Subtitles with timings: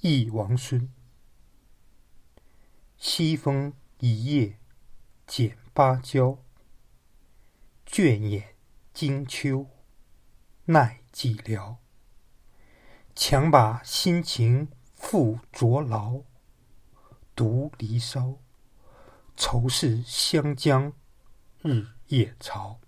[0.00, 0.88] 忆王孙。
[2.96, 4.58] 西风一夜
[5.26, 6.38] 剪芭蕉，
[7.84, 8.54] 倦眼
[8.94, 9.66] 惊秋
[10.66, 11.76] 奈寂寥。
[13.16, 16.22] 强把新情付浊劳，
[17.34, 18.38] 独离骚，
[19.36, 20.92] 愁是湘江
[21.62, 22.78] 日夜潮。